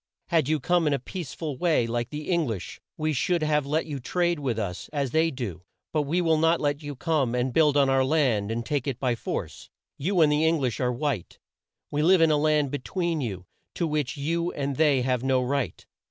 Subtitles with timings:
[0.29, 3.67] "Had you come in a peace ful way, like the Eng lish, we should have
[3.67, 5.61] let you trade with us as they do,
[5.93, 8.99] but we will not let you come and build on our land and take it
[8.99, 9.69] by force.
[9.99, 11.37] "You and the Eng lish are white.
[11.91, 13.45] We live in a land be tween you,
[13.75, 15.85] to which you and they have no right.